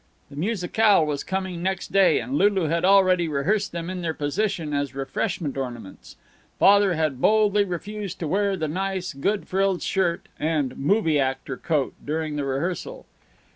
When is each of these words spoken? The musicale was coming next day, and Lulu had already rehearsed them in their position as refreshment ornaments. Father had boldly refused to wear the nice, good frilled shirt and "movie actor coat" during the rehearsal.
The 0.31 0.35
musicale 0.35 1.05
was 1.05 1.23
coming 1.23 1.61
next 1.61 1.91
day, 1.91 2.19
and 2.19 2.33
Lulu 2.35 2.63
had 2.69 2.83
already 2.83 3.27
rehearsed 3.27 3.71
them 3.71 3.87
in 3.87 4.01
their 4.01 4.15
position 4.15 4.73
as 4.73 4.95
refreshment 4.95 5.55
ornaments. 5.57 6.15
Father 6.57 6.95
had 6.95 7.21
boldly 7.21 7.63
refused 7.63 8.17
to 8.21 8.27
wear 8.27 8.57
the 8.57 8.67
nice, 8.67 9.13
good 9.13 9.47
frilled 9.47 9.83
shirt 9.83 10.27
and 10.39 10.75
"movie 10.75 11.19
actor 11.19 11.55
coat" 11.55 11.93
during 12.03 12.35
the 12.35 12.45
rehearsal. 12.45 13.05